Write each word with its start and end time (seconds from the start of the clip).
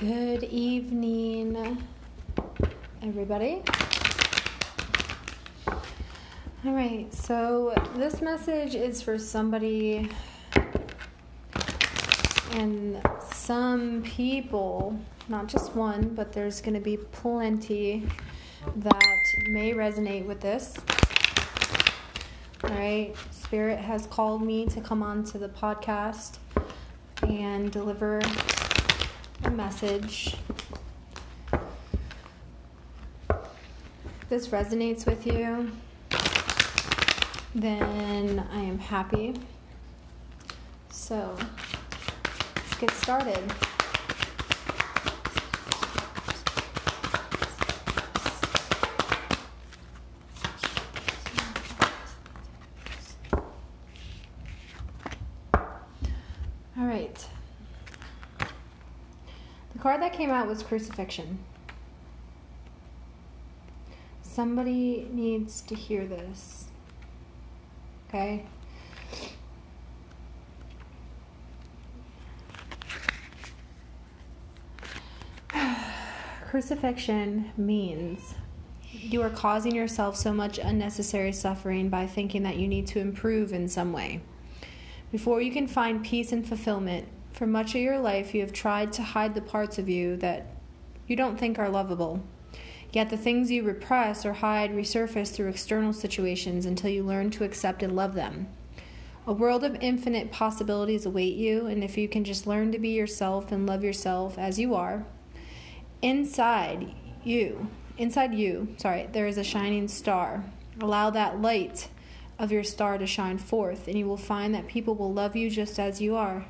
Good 0.00 0.44
evening, 0.44 1.82
everybody. 3.02 3.64
All 5.66 6.72
right, 6.72 7.12
so 7.12 7.74
this 7.96 8.20
message 8.20 8.76
is 8.76 9.02
for 9.02 9.18
somebody 9.18 10.08
and 12.52 13.02
some 13.32 14.04
people, 14.04 14.96
not 15.28 15.48
just 15.48 15.74
one, 15.74 16.10
but 16.14 16.32
there's 16.32 16.60
going 16.60 16.74
to 16.74 16.80
be 16.80 16.96
plenty 16.96 18.06
that 18.76 19.18
may 19.48 19.72
resonate 19.72 20.26
with 20.26 20.40
this. 20.40 20.76
All 22.62 22.70
right, 22.70 23.16
Spirit 23.32 23.80
has 23.80 24.06
called 24.06 24.42
me 24.42 24.66
to 24.66 24.80
come 24.80 25.02
on 25.02 25.24
to 25.24 25.38
the 25.38 25.48
podcast 25.48 26.38
and 27.24 27.72
deliver 27.72 28.20
a 29.44 29.50
message. 29.50 30.36
If 33.30 34.28
this 34.28 34.48
resonates 34.48 35.06
with 35.06 35.26
you, 35.26 35.70
then 37.54 38.46
I 38.52 38.60
am 38.60 38.78
happy. 38.78 39.34
So 40.90 41.36
let's 42.56 42.78
get 42.78 42.90
started. 42.90 43.52
All 56.78 56.84
right. 56.84 57.26
The 59.78 59.82
card 59.82 60.02
that 60.02 60.12
came 60.12 60.30
out 60.30 60.48
was 60.48 60.64
crucifixion. 60.64 61.38
Somebody 64.22 65.06
needs 65.12 65.60
to 65.60 65.76
hear 65.76 66.04
this. 66.04 66.64
Okay? 68.08 68.44
Crucifixion 76.48 77.52
means 77.56 78.34
you 78.90 79.22
are 79.22 79.30
causing 79.30 79.76
yourself 79.76 80.16
so 80.16 80.32
much 80.32 80.58
unnecessary 80.58 81.30
suffering 81.30 81.88
by 81.88 82.08
thinking 82.08 82.42
that 82.42 82.56
you 82.56 82.66
need 82.66 82.88
to 82.88 82.98
improve 82.98 83.52
in 83.52 83.68
some 83.68 83.92
way. 83.92 84.22
Before 85.12 85.40
you 85.40 85.52
can 85.52 85.68
find 85.68 86.04
peace 86.04 86.32
and 86.32 86.44
fulfillment, 86.44 87.06
for 87.38 87.46
much 87.46 87.76
of 87.76 87.80
your 87.80 88.00
life 88.00 88.34
you 88.34 88.40
have 88.40 88.52
tried 88.52 88.92
to 88.92 89.00
hide 89.00 89.32
the 89.32 89.40
parts 89.40 89.78
of 89.78 89.88
you 89.88 90.16
that 90.16 90.44
you 91.06 91.14
don't 91.14 91.38
think 91.38 91.56
are 91.56 91.68
lovable. 91.68 92.20
Yet 92.90 93.10
the 93.10 93.16
things 93.16 93.48
you 93.48 93.62
repress 93.62 94.26
or 94.26 94.32
hide 94.32 94.72
resurface 94.72 95.32
through 95.32 95.50
external 95.50 95.92
situations 95.92 96.66
until 96.66 96.90
you 96.90 97.04
learn 97.04 97.30
to 97.30 97.44
accept 97.44 97.84
and 97.84 97.94
love 97.94 98.14
them. 98.14 98.48
A 99.24 99.32
world 99.32 99.62
of 99.62 99.76
infinite 99.80 100.32
possibilities 100.32 101.06
await 101.06 101.36
you, 101.36 101.66
and 101.66 101.84
if 101.84 101.96
you 101.96 102.08
can 102.08 102.24
just 102.24 102.48
learn 102.48 102.72
to 102.72 102.78
be 102.78 102.88
yourself 102.88 103.52
and 103.52 103.66
love 103.66 103.84
yourself 103.84 104.36
as 104.36 104.58
you 104.58 104.74
are, 104.74 105.06
inside 106.02 106.92
you, 107.22 107.68
inside 107.98 108.34
you, 108.34 108.74
sorry, 108.78 109.08
there 109.12 109.28
is 109.28 109.38
a 109.38 109.44
shining 109.44 109.86
star. 109.86 110.42
Allow 110.80 111.10
that 111.10 111.40
light 111.40 111.88
of 112.36 112.50
your 112.50 112.64
star 112.64 112.98
to 112.98 113.06
shine 113.06 113.38
forth, 113.38 113.86
and 113.86 113.96
you 113.96 114.08
will 114.08 114.16
find 114.16 114.52
that 114.56 114.66
people 114.66 114.96
will 114.96 115.12
love 115.12 115.36
you 115.36 115.48
just 115.50 115.78
as 115.78 116.00
you 116.00 116.16
are. 116.16 116.46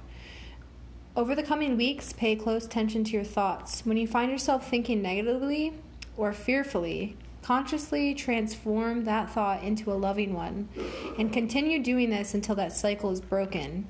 Over 1.18 1.34
the 1.34 1.42
coming 1.42 1.76
weeks, 1.76 2.12
pay 2.12 2.36
close 2.36 2.64
attention 2.64 3.02
to 3.02 3.10
your 3.10 3.24
thoughts. 3.24 3.84
When 3.84 3.96
you 3.96 4.06
find 4.06 4.30
yourself 4.30 4.70
thinking 4.70 5.02
negatively, 5.02 5.72
or 6.16 6.32
fearfully, 6.32 7.16
consciously 7.42 8.14
transform 8.14 9.02
that 9.02 9.28
thought 9.28 9.64
into 9.64 9.90
a 9.90 9.98
loving 9.98 10.32
one 10.32 10.68
and 11.18 11.32
continue 11.32 11.82
doing 11.82 12.10
this 12.10 12.34
until 12.34 12.54
that 12.54 12.72
cycle 12.72 13.10
is 13.10 13.20
broken. 13.20 13.88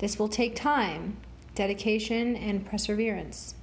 This 0.00 0.18
will 0.18 0.28
take 0.28 0.54
time, 0.54 1.16
dedication, 1.54 2.36
and 2.36 2.66
perseverance, 2.66 3.54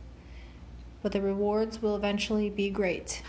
but 1.03 1.11
the 1.11 1.21
rewards 1.21 1.83
will 1.83 1.95
eventually 1.95 2.49
be 2.49 2.71
great. 2.71 3.21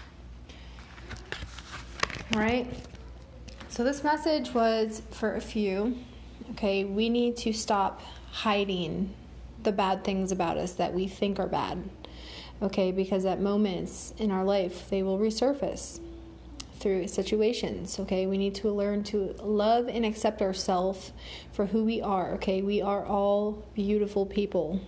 All 2.32 2.40
right? 2.40 2.66
So, 3.68 3.84
this 3.84 4.02
message 4.02 4.54
was 4.54 5.02
for 5.10 5.34
a 5.34 5.42
few. 5.42 5.98
Okay, 6.52 6.84
we 6.84 7.10
need 7.10 7.36
to 7.36 7.52
stop 7.52 8.00
hiding 8.30 9.14
the 9.64 9.72
bad 9.72 10.04
things 10.04 10.32
about 10.32 10.56
us 10.56 10.72
that 10.74 10.94
we 10.94 11.08
think 11.08 11.38
are 11.38 11.46
bad 11.46 11.82
okay? 12.62 12.92
Because 12.92 13.24
at 13.24 13.40
moments 13.40 14.14
in 14.18 14.30
our 14.30 14.44
life, 14.44 14.88
they 14.90 15.02
will 15.02 15.18
resurface 15.18 16.00
through 16.80 17.08
situations, 17.08 17.98
okay? 18.00 18.26
We 18.26 18.38
need 18.38 18.54
to 18.56 18.70
learn 18.70 19.04
to 19.04 19.34
love 19.42 19.88
and 19.88 20.04
accept 20.04 20.42
ourselves 20.42 21.12
for 21.52 21.66
who 21.66 21.84
we 21.84 22.02
are, 22.02 22.32
okay? 22.34 22.62
We 22.62 22.82
are 22.82 23.04
all 23.04 23.62
beautiful 23.74 24.26
people. 24.26 24.80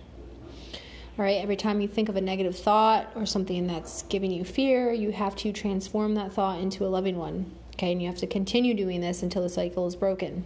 All 1.17 1.25
right, 1.25 1.41
every 1.41 1.55
time 1.55 1.81
you 1.81 1.87
think 1.87 2.09
of 2.09 2.15
a 2.15 2.21
negative 2.21 2.57
thought 2.57 3.11
or 3.15 3.25
something 3.25 3.65
that's 3.65 4.03
giving 4.03 4.31
you 4.31 4.43
fear, 4.43 4.91
you 4.91 5.11
have 5.11 5.35
to 5.37 5.51
transform 5.51 6.13
that 6.15 6.33
thought 6.33 6.59
into 6.59 6.85
a 6.85 6.89
loving 6.89 7.17
one, 7.17 7.51
okay? 7.73 7.91
And 7.91 8.01
you 8.01 8.07
have 8.07 8.19
to 8.19 8.27
continue 8.27 8.75
doing 8.75 9.01
this 9.01 9.23
until 9.23 9.41
the 9.41 9.49
cycle 9.49 9.87
is 9.87 9.95
broken. 9.95 10.43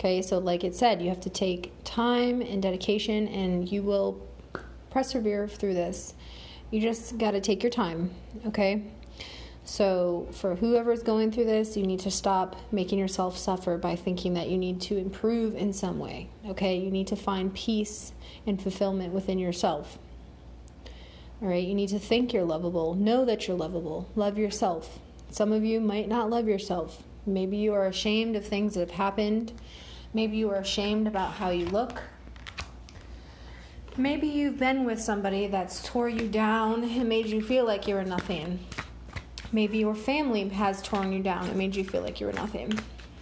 Okay, 0.00 0.22
so 0.22 0.38
like 0.38 0.64
it 0.64 0.74
said, 0.74 1.02
you 1.02 1.10
have 1.10 1.20
to 1.20 1.28
take 1.28 1.72
time 1.84 2.40
and 2.40 2.62
dedication, 2.62 3.28
and 3.28 3.70
you 3.70 3.82
will 3.82 4.26
persevere 4.88 5.46
through 5.46 5.74
this. 5.74 6.14
You 6.70 6.80
just 6.80 7.18
got 7.18 7.32
to 7.32 7.40
take 7.42 7.62
your 7.62 7.68
time, 7.68 8.10
okay? 8.46 8.82
So, 9.66 10.26
for 10.32 10.54
whoever's 10.54 11.02
going 11.02 11.32
through 11.32 11.44
this, 11.44 11.76
you 11.76 11.86
need 11.86 12.00
to 12.00 12.10
stop 12.10 12.56
making 12.72 12.98
yourself 12.98 13.36
suffer 13.36 13.76
by 13.76 13.94
thinking 13.94 14.32
that 14.32 14.48
you 14.48 14.56
need 14.56 14.80
to 14.80 14.96
improve 14.96 15.54
in 15.54 15.74
some 15.74 15.98
way, 15.98 16.30
okay? 16.46 16.78
You 16.78 16.90
need 16.90 17.08
to 17.08 17.16
find 17.16 17.52
peace 17.52 18.12
and 18.46 18.58
fulfillment 18.58 19.12
within 19.12 19.38
yourself. 19.38 19.98
All 21.42 21.48
right, 21.48 21.62
you 21.62 21.74
need 21.74 21.90
to 21.90 21.98
think 21.98 22.32
you're 22.32 22.44
lovable, 22.44 22.94
know 22.94 23.26
that 23.26 23.46
you're 23.46 23.56
lovable, 23.58 24.08
love 24.16 24.38
yourself. 24.38 24.98
Some 25.30 25.52
of 25.52 25.62
you 25.62 25.78
might 25.78 26.08
not 26.08 26.30
love 26.30 26.48
yourself. 26.48 27.02
Maybe 27.26 27.58
you 27.58 27.74
are 27.74 27.86
ashamed 27.86 28.34
of 28.34 28.46
things 28.46 28.72
that 28.72 28.80
have 28.80 28.92
happened. 28.92 29.52
Maybe 30.12 30.36
you 30.36 30.50
are 30.50 30.56
ashamed 30.56 31.06
about 31.06 31.32
how 31.32 31.50
you 31.50 31.66
look 31.66 32.02
Maybe 33.96 34.28
you've 34.28 34.58
been 34.58 34.84
with 34.84 35.00
somebody 35.00 35.48
that's 35.48 35.82
tore 35.82 36.08
you 36.08 36.28
down 36.28 36.84
and 36.84 37.08
made 37.08 37.26
you 37.26 37.42
feel 37.42 37.66
like 37.66 37.88
you 37.88 37.96
were 37.96 38.04
nothing. 38.04 38.60
Maybe 39.52 39.78
your 39.78 39.96
family 39.96 40.48
has 40.48 40.80
torn 40.80 41.12
you 41.12 41.22
down 41.22 41.48
and 41.48 41.56
made 41.56 41.74
you 41.74 41.84
feel 41.84 42.00
like 42.00 42.20
you 42.20 42.26
were 42.26 42.32
nothing. 42.32 42.78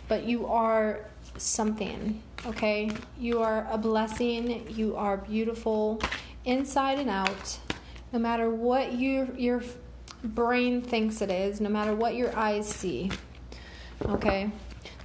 But 0.09 0.25
you 0.25 0.47
are 0.47 1.07
something, 1.39 2.23
okay? 2.45 2.91
You 3.19 3.41
are 3.43 3.67
a 3.71 3.79
blessing. 3.79 4.67
You 4.69 4.95
are 4.95 5.17
beautiful 5.17 6.01
inside 6.45 6.99
and 6.99 7.09
out. 7.09 7.59
No 8.13 8.19
matter 8.19 8.51
what 8.51 8.99
your 8.99 9.35
your 9.37 9.63
brain 10.23 10.83
thinks 10.83 11.23
it 11.23 11.31
is, 11.31 11.61
no 11.61 11.71
matter 11.71 11.95
what 11.95 12.15
your 12.15 12.37
eyes 12.37 12.69
see. 12.69 13.11
Okay? 14.05 14.51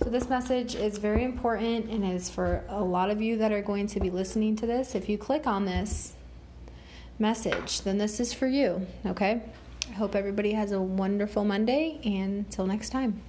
So, 0.04 0.10
this 0.10 0.30
message 0.30 0.76
is 0.76 0.98
very 0.98 1.24
important 1.24 1.90
and 1.90 2.04
is 2.04 2.30
for 2.30 2.64
a 2.68 2.84
lot 2.84 3.10
of 3.10 3.22
you 3.22 3.38
that 3.38 3.52
are 3.52 3.62
going 3.62 3.88
to 3.88 4.00
be 4.00 4.10
listening 4.10 4.56
to 4.58 4.66
this. 4.66 4.96
If 4.96 5.08
you 5.08 5.18
click 5.18 5.48
on 5.48 5.66
this 5.66 6.14
message, 7.20 7.82
then 7.82 7.98
this 7.98 8.20
is 8.20 8.34
for 8.34 8.48
you, 8.48 8.86
okay? 9.06 9.42
I 9.90 9.94
hope 9.94 10.16
everybody 10.16 10.54
has 10.54 10.72
a 10.72 10.82
wonderful 10.82 11.44
Monday, 11.44 12.00
and 12.04 12.46
until 12.46 12.66
next 12.66 12.90
time. 12.90 13.22